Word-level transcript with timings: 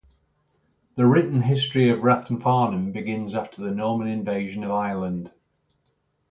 The 0.95 1.05
written 1.05 1.43
history 1.43 1.91
of 1.91 1.99
Rathfarnham 1.99 2.91
begins 2.91 3.35
after 3.35 3.61
the 3.61 3.69
Norman 3.69 4.07
invasion 4.07 4.63
of 4.63 4.71
Ireland. 4.71 5.29